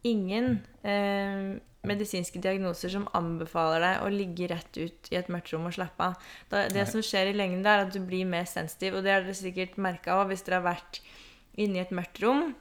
ingen 0.07 0.61
eh, 0.87 1.57
medisinske 1.87 2.41
diagnoser 2.41 2.91
som 2.93 3.07
anbefaler 3.17 3.81
deg 3.81 4.03
å 4.05 4.11
ligge 4.13 4.49
rett 4.51 4.77
ut 4.77 5.09
i 5.09 5.17
et 5.17 5.31
mørkt 5.33 5.53
rom 5.53 5.65
og 5.69 5.73
slappe 5.75 6.11
av. 6.11 6.27
Det 6.51 6.75
Nei. 6.75 6.85
som 6.89 7.01
skjer 7.05 7.31
i 7.31 7.37
lengden, 7.37 7.65
er 7.65 7.87
at 7.87 7.95
du 7.95 8.01
blir 8.05 8.27
mer 8.29 8.45
sensitiv. 8.49 8.99
Og 8.99 9.05
det 9.05 9.15
har 9.15 9.25
dere 9.25 9.37
sikkert 9.37 9.79
merka 9.81 10.19
òg 10.19 10.29
hvis 10.31 10.45
dere 10.45 10.61
har 10.61 10.67
vært 10.69 11.01
inne 11.59 11.79
i 11.79 11.83
et 11.83 11.95
mørkt 11.95 12.21
rom, 12.23 12.51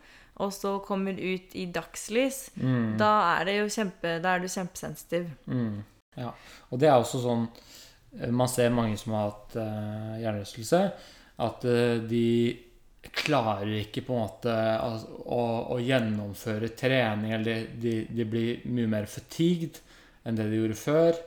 og 0.41 0.55
så 0.57 0.79
kommer 0.85 1.19
ut 1.19 1.55
i 1.59 1.67
dagslys. 1.71 2.49
Mm. 2.57 2.97
Da 3.00 3.11
er, 3.37 3.45
det 3.49 3.59
jo 3.59 3.69
kjempe, 3.77 4.17
da 4.25 4.35
er 4.35 4.43
du 4.43 4.49
kjempesensitiv. 4.49 5.29
Mm. 5.50 5.83
Ja. 6.17 6.33
Og 6.71 6.81
det 6.81 6.89
er 6.89 6.97
også 6.99 7.21
sånn 7.23 7.45
eh, 8.19 8.33
Man 8.35 8.50
ser 8.50 8.73
mange 8.75 8.97
som 8.99 9.15
har 9.15 9.29
hatt 9.29 9.55
uh, 9.61 10.17
hjernerystelse, 10.19 10.81
at 11.45 11.69
uh, 11.69 12.00
de 12.11 12.25
klarer 13.09 13.71
ikke 13.80 14.02
på 14.07 14.14
en 14.14 14.25
måte 14.26 14.52
al- 14.54 15.07
å, 15.25 15.42
å 15.75 15.78
gjennomføre 15.80 16.73
trening, 16.76 17.33
eller 17.38 17.66
de, 17.80 18.04
de 18.11 18.26
blir 18.28 18.66
mye 18.69 18.90
mer 18.90 19.09
fatigued 19.09 19.80
enn 20.25 20.37
det 20.37 20.50
de 20.50 20.61
gjorde 20.61 20.78
før. 20.78 21.21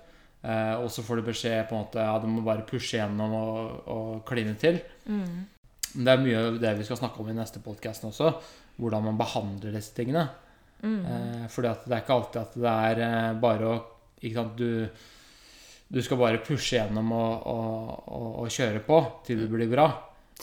Eh, 0.44 0.76
og 0.78 0.90
så 0.94 1.02
får 1.06 1.20
du 1.22 1.30
beskjed 1.32 1.66
på 1.70 1.76
en 1.78 1.86
måte 1.86 2.04
ja, 2.04 2.18
du 2.22 2.28
må 2.30 2.44
bare 2.46 2.66
pushe 2.68 3.00
gjennom 3.00 3.34
og, 3.40 3.88
og 3.90 4.12
kline 4.28 4.54
til. 4.60 4.82
Mm. 5.08 5.48
Men 5.94 6.06
det 6.06 6.14
er 6.14 6.24
mye 6.26 6.44
av 6.44 6.60
det 6.62 6.76
vi 6.80 6.86
skal 6.88 7.00
snakke 7.00 7.22
om 7.24 7.32
i 7.32 7.38
neste 7.38 7.62
podkast 7.64 8.06
også. 8.10 8.34
hvordan 8.82 9.04
man 9.06 9.18
behandler 9.20 9.76
disse 9.76 9.94
tingene. 9.98 10.28
Mm. 10.84 11.02
Eh, 11.06 11.44
fordi 11.54 11.70
at 11.70 11.84
det 11.88 11.96
er 11.98 12.04
ikke 12.04 12.16
alltid 12.18 12.42
at 12.42 12.56
det 12.60 12.78
er 12.92 13.04
eh, 13.08 13.34
bare 13.42 13.70
å 13.70 13.76
ikke 14.24 14.40
sant, 14.40 14.58
du, 14.58 14.88
du 15.94 16.00
skal 16.04 16.20
bare 16.22 16.42
pushe 16.44 16.78
gjennom 16.78 17.12
og, 17.16 17.48
og, 17.52 17.94
og, 18.08 18.28
og 18.44 18.52
kjøre 18.56 18.82
på 18.86 19.00
til 19.28 19.44
det 19.44 19.50
blir 19.52 19.72
bra. 19.72 19.88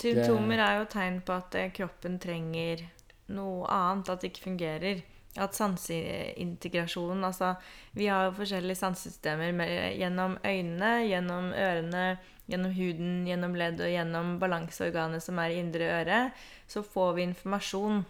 Symptomer 0.01 0.63
er 0.65 0.81
jo 0.81 0.91
tegn 0.91 1.21
på 1.27 1.37
at 1.37 1.57
eh, 1.61 1.73
kroppen 1.77 2.19
trenger 2.23 2.87
noe 3.31 3.67
annet, 3.71 4.11
at 4.11 4.23
det 4.23 4.33
ikke 4.33 4.49
fungerer. 4.49 5.03
At 5.39 5.55
sanseintegrasjonen 5.55 7.23
Altså, 7.23 7.53
vi 7.95 8.09
har 8.11 8.27
jo 8.27 8.39
forskjellige 8.41 8.81
sansesystemer 8.81 9.53
gjennom 9.95 10.39
øynene, 10.43 10.93
gjennom 11.07 11.53
ørene, 11.55 12.07
gjennom 12.51 12.73
huden, 12.75 13.13
gjennom 13.29 13.55
ledd 13.59 13.83
og 13.85 13.93
gjennom 13.93 14.33
balanseorganet 14.43 15.23
som 15.23 15.39
er 15.39 15.55
i 15.55 15.61
indre 15.63 15.93
øre. 16.01 16.23
Så 16.67 16.83
får 16.83 17.15
vi 17.19 17.29
informasjon 17.29 18.03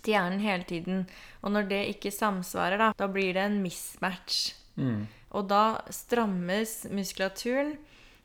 til 0.00 0.14
hjernen 0.14 0.44
hele 0.44 0.68
tiden. 0.68 1.06
Og 1.40 1.54
når 1.54 1.70
det 1.70 1.80
ikke 1.94 2.12
samsvarer, 2.14 2.80
da, 2.80 2.90
da 2.96 3.08
blir 3.10 3.32
det 3.36 3.46
en 3.46 3.62
mismatch. 3.64 4.52
Mm. 4.76 5.06
Og 5.36 5.48
da 5.50 5.80
strammes 5.94 6.82
muskulaturen, 6.92 7.76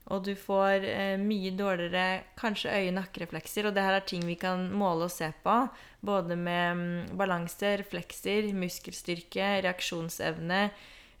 og 0.06 0.22
du 0.22 0.34
får 0.38 0.84
eh, 0.86 1.16
mye 1.18 1.50
dårligere 1.58 2.22
kanskje 2.38 2.70
øye-nakkereflekser. 2.70 3.66
Og 3.66 3.74
det 3.74 3.82
her 3.82 3.96
er 3.98 4.04
ting 4.06 4.22
vi 4.26 4.36
kan 4.38 4.68
måle 4.70 5.08
og 5.08 5.14
se 5.14 5.32
på. 5.42 5.56
Både 6.06 6.36
med 6.38 6.76
mm, 6.78 7.16
balanse, 7.18 7.72
reflekser, 7.80 8.52
muskelstyrke, 8.54 9.48
reaksjonsevne. 9.66 10.68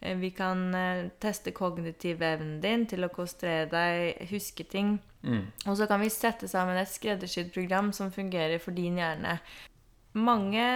Eh, 0.00 0.16
vi 0.22 0.30
kan 0.30 0.68
eh, 0.74 1.08
teste 1.18 1.50
kognitiv 1.56 2.22
evnen 2.22 2.60
din 2.62 2.86
til 2.86 3.02
å 3.02 3.10
konsentrere 3.10 3.66
deg, 3.74 4.22
huske 4.30 4.68
ting. 4.70 5.00
Mm. 5.26 5.48
Og 5.66 5.74
så 5.80 5.90
kan 5.90 6.02
vi 6.04 6.12
sette 6.12 6.46
sammen 6.50 6.78
et 6.78 6.92
skreddersydd 6.92 7.50
program 7.56 7.90
som 7.96 8.14
fungerer 8.14 8.62
for 8.62 8.76
din 8.76 9.02
hjerne. 9.02 9.40
Mange, 10.14 10.66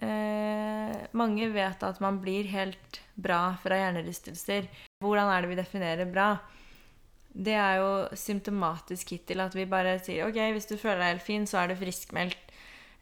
eh, 0.00 0.98
mange 1.12 1.52
vet 1.52 1.84
at 1.84 2.00
man 2.00 2.24
blir 2.24 2.48
helt 2.48 3.02
bra 3.14 3.58
fra 3.60 3.84
hjernerystelser. 3.84 4.70
Hvordan 5.04 5.28
er 5.28 5.42
det 5.44 5.52
vi 5.52 5.60
definerer 5.60 6.08
bra? 6.08 6.30
Det 7.36 7.52
er 7.52 7.76
jo 7.82 7.88
symptomatisk 8.16 9.10
hittil 9.12 9.42
at 9.44 9.54
vi 9.54 9.66
bare 9.68 9.98
sier 10.00 10.24
ok, 10.30 10.38
hvis 10.56 10.68
du 10.70 10.76
føler 10.80 11.02
deg 11.02 11.10
helt 11.14 11.26
fin, 11.26 11.44
så 11.46 11.58
er 11.62 11.68
du 11.68 11.76
friskmeldt. 11.76 12.38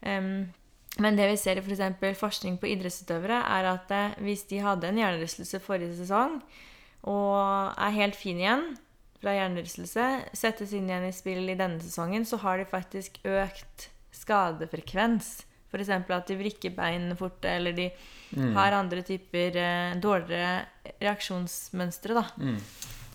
Um, 0.05 0.49
men 0.99 1.15
det 1.17 1.29
vi 1.31 1.37
ser 1.39 1.59
i 1.59 1.63
f.eks. 1.63 2.19
forskning 2.19 2.57
på 2.59 2.67
idrettsutøvere, 2.71 3.37
er 3.47 3.67
at 3.71 3.91
eh, 3.91 4.13
hvis 4.23 4.43
de 4.51 4.59
hadde 4.63 4.87
en 4.87 4.99
hjernerystelse 4.99 5.59
forrige 5.63 5.95
sesong 5.97 6.37
og 7.07 7.73
er 7.77 7.95
helt 7.95 8.15
fin 8.15 8.39
igjen 8.39 8.63
fra 9.21 9.33
hjernerystelse, 9.35 10.05
settes 10.37 10.71
inn 10.75 10.87
igjen 10.89 11.07
i 11.09 11.13
spill 11.15 11.49
i 11.51 11.57
denne 11.59 11.79
sesongen, 11.83 12.23
så 12.27 12.39
har 12.43 12.57
de 12.61 12.65
faktisk 12.69 13.19
økt 13.27 13.89
skadefrekvens. 14.15 15.43
F.eks. 15.71 15.89
at 15.91 16.27
de 16.29 16.37
vrikker 16.39 16.75
beinene 16.75 17.15
forte, 17.19 17.49
eller 17.55 17.75
de 17.75 17.89
Mm. 18.35 18.55
har 18.55 18.73
andre 18.73 19.03
typer 19.05 19.55
eh, 19.55 19.93
dårligere 20.01 20.65
reaksjonsmønstre, 20.99 22.15
da. 22.17 22.23
Mm. 22.41 22.57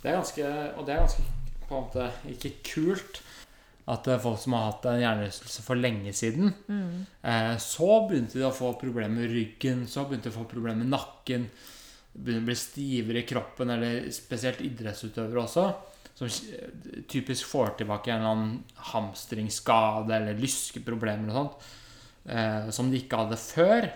Det 0.03 0.09
er 0.11 0.17
ganske, 0.17 0.47
og 0.77 0.87
det 0.87 0.95
er 0.95 1.03
ganske 1.05 1.23
på 1.69 1.77
en 1.77 1.85
måte 1.85 2.07
ikke 2.33 2.55
kult 2.67 3.21
at 3.91 4.05
det 4.07 4.13
er 4.15 4.23
folk 4.23 4.39
som 4.39 4.55
har 4.55 4.69
hatt 4.69 4.85
en 4.87 5.01
hjernerystelse 5.03 5.63
for 5.67 5.75
lenge 5.79 6.13
siden, 6.15 6.53
Mm. 6.69 7.07
eh, 7.25 7.57
så 7.59 8.07
begynte 8.09 8.39
de 8.39 8.45
å 8.47 8.53
få 8.55 8.79
problemer 8.79 9.17
med 9.17 9.31
ryggen, 9.33 9.87
så 9.89 10.05
begynte 10.07 10.31
de 10.31 10.35
å 10.35 10.39
få 10.39 10.49
problemer 10.49 10.85
med 10.85 10.93
nakken, 10.93 11.49
begynte 12.15 12.43
å 12.43 12.47
bli 12.47 12.55
stivere 12.55 13.19
i 13.19 13.27
kroppen, 13.27 13.71
eller 13.71 14.11
spesielt 14.13 14.61
idrettsutøvere 14.61 15.43
også, 15.43 15.65
som 16.15 16.27
eh, 16.29 17.03
typisk 17.09 17.47
får 17.51 17.79
tilbake 17.79 18.13
en 18.13 18.21
eller 18.21 18.31
annen 18.31 18.65
hamstringsskade 18.93 20.15
eller 20.15 20.39
lyskeproblemer 20.39 21.31
og 21.31 21.39
sånt, 21.41 21.71
eh, 22.29 22.71
som 22.71 22.91
de 22.91 23.01
ikke 23.01 23.25
hadde 23.25 23.37
før. 23.43 23.91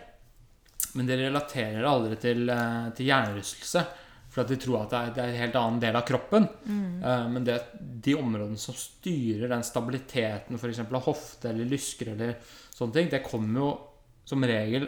Men 0.94 1.06
de 1.06 1.16
relaterer 1.16 1.80
det 1.82 1.90
aldri 1.90 2.16
til, 2.20 2.48
eh, 2.50 2.90
til 2.96 3.06
hjernerystelse. 3.06 3.86
For 4.34 4.42
at 4.42 4.50
de 4.50 4.58
tror 4.58 4.80
at 4.82 4.90
det 4.90 4.98
er, 4.98 5.12
det 5.14 5.22
er 5.22 5.30
en 5.30 5.42
helt 5.44 5.56
annen 5.60 5.80
del 5.82 5.96
av 5.98 6.06
kroppen. 6.08 6.48
Mm. 6.66 7.02
Eh, 7.06 7.26
men 7.30 7.46
det, 7.46 7.60
de 7.78 8.16
områdene 8.18 8.58
som 8.58 8.74
styrer 8.74 9.46
den 9.52 9.62
stabiliteten, 9.66 10.58
f.eks. 10.58 10.82
av 10.82 11.06
hofte 11.06 11.52
eller 11.52 11.70
lysker 11.70 12.10
eller 12.16 12.34
sånne 12.74 12.96
ting, 12.96 13.12
det 13.12 13.22
kommer 13.26 13.62
jo 13.62 13.72
som 14.24 14.44
regel 14.48 14.86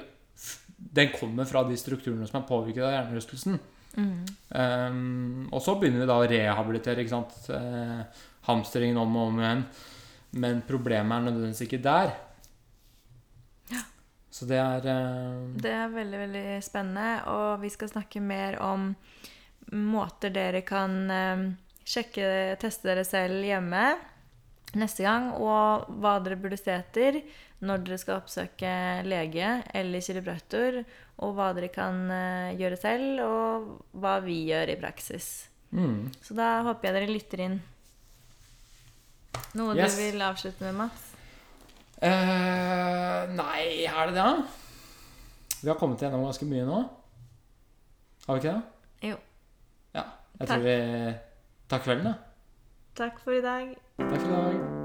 Den 0.76 1.10
kommer 1.12 1.44
fra 1.48 1.62
de 1.68 1.76
strukturene 1.78 2.26
som 2.28 2.40
er 2.40 2.48
påvirket 2.48 2.84
av 2.84 2.92
hjernerystelsen. 2.92 3.58
Mm. 3.96 4.26
Um, 4.50 5.46
og 5.48 5.62
så 5.64 5.76
begynner 5.80 6.02
vi 6.02 6.08
da 6.10 6.16
å 6.20 6.26
rehabilitere 6.28 7.00
ikke 7.00 7.14
sant? 7.14 7.38
Eh, 7.54 8.26
hamstringen 8.50 8.98
om 9.00 9.16
og 9.16 9.30
om 9.30 9.40
igjen. 9.40 9.62
Men 10.42 10.60
problemet 10.68 11.16
er 11.16 11.28
nødvendigvis 11.30 11.64
ikke 11.64 11.80
der. 11.86 12.12
Så 14.36 14.44
det 14.44 14.58
er 14.60 14.84
eh, 14.92 15.36
Det 15.62 15.72
er 15.72 15.94
veldig, 15.94 16.18
veldig 16.26 16.44
spennende, 16.64 17.24
og 17.32 17.62
vi 17.62 17.70
skal 17.72 17.88
snakke 17.88 18.20
mer 18.20 18.58
om 18.60 18.90
måter 19.72 20.30
dere 20.34 20.62
kan 20.66 20.98
eh, 21.10 21.46
sjekke, 21.86 22.56
teste 22.62 22.90
dere 22.90 23.04
selv 23.06 23.42
hjemme 23.46 23.88
neste 24.76 25.06
gang, 25.06 25.30
og 25.40 25.86
hva 26.02 26.18
dere 26.22 26.38
burde 26.40 26.58
se 26.60 26.74
etter 26.74 27.22
når 27.64 27.84
dere 27.86 27.98
skal 28.00 28.20
oppsøke 28.20 28.72
lege 29.08 29.52
eller 29.74 30.04
kiropraktor, 30.04 30.82
og 31.24 31.32
hva 31.38 31.52
dere 31.56 31.70
kan 31.72 32.02
eh, 32.12 32.56
gjøre 32.60 32.78
selv, 32.80 33.22
og 33.24 33.96
hva 33.96 34.18
vi 34.24 34.42
gjør 34.50 34.74
i 34.74 34.78
praksis. 34.80 35.48
mm. 35.70 36.12
Så 36.22 36.36
da 36.36 36.60
håper 36.66 36.90
jeg 36.90 36.98
dere 36.98 37.14
lytter 37.14 37.44
inn. 37.46 37.58
Noe 39.56 39.74
Yes. 39.76 39.96
du 39.96 40.02
vil 40.02 40.22
avslutte 40.22 40.64
med, 40.64 40.74
Mats? 40.76 41.02
Uh, 41.96 43.24
Nei, 43.32 43.86
er 43.88 44.10
det 44.10 44.18
det? 44.18 44.32
Vi 45.62 45.70
har 45.70 45.78
kommet 45.80 46.02
gjennom 46.04 46.26
ganske 46.26 46.44
mye 46.44 46.66
nå. 46.68 46.82
Har 48.26 48.36
vi 48.36 48.42
ikke 48.42 48.52
det? 48.52 48.75
Jeg 50.40 50.48
Takk. 50.48 50.60
tror 50.60 50.64
vi 50.68 51.14
tar 51.68 51.78
kvelden, 51.78 52.04
da. 52.04 52.14
Takk 52.96 53.20
for 53.20 53.30
i 53.32 53.40
dag. 53.44 53.76
Takk 53.98 54.20
for 54.20 54.28
i 54.28 54.32
dag. 54.32 54.75